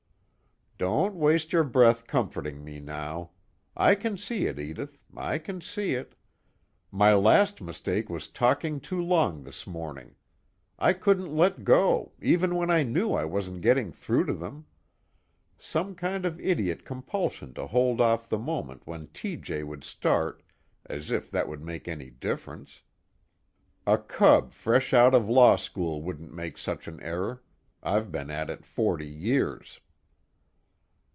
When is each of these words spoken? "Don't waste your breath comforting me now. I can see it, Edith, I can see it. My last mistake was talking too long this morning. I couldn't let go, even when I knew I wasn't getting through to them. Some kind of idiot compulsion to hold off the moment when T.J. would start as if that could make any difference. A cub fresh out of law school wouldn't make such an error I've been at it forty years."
"Don't 0.83 1.13
waste 1.13 1.53
your 1.53 1.63
breath 1.63 2.07
comforting 2.07 2.63
me 2.63 2.79
now. 2.79 3.29
I 3.77 3.93
can 3.93 4.17
see 4.17 4.47
it, 4.47 4.57
Edith, 4.57 4.97
I 5.15 5.37
can 5.37 5.61
see 5.61 5.91
it. 5.91 6.15
My 6.89 7.13
last 7.13 7.61
mistake 7.61 8.09
was 8.09 8.27
talking 8.27 8.79
too 8.79 8.99
long 8.99 9.43
this 9.43 9.67
morning. 9.67 10.15
I 10.79 10.93
couldn't 10.93 11.37
let 11.37 11.63
go, 11.63 12.13
even 12.19 12.55
when 12.55 12.71
I 12.71 12.81
knew 12.81 13.13
I 13.13 13.25
wasn't 13.25 13.61
getting 13.61 13.91
through 13.91 14.25
to 14.25 14.33
them. 14.33 14.65
Some 15.55 15.93
kind 15.93 16.25
of 16.25 16.41
idiot 16.41 16.83
compulsion 16.83 17.53
to 17.53 17.67
hold 17.67 18.01
off 18.01 18.27
the 18.27 18.39
moment 18.39 18.81
when 18.87 19.05
T.J. 19.09 19.61
would 19.61 19.83
start 19.83 20.41
as 20.87 21.11
if 21.11 21.29
that 21.29 21.45
could 21.45 21.61
make 21.61 21.87
any 21.87 22.09
difference. 22.09 22.81
A 23.85 23.99
cub 23.99 24.51
fresh 24.51 24.95
out 24.95 25.13
of 25.13 25.29
law 25.29 25.57
school 25.57 26.01
wouldn't 26.01 26.33
make 26.33 26.57
such 26.57 26.87
an 26.87 26.99
error 27.01 27.43
I've 27.83 28.11
been 28.11 28.31
at 28.31 28.49
it 28.49 28.65
forty 28.65 29.07
years." 29.07 29.79